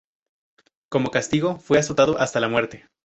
[0.89, 2.87] Como castigo, fue azotado hasta la muerte.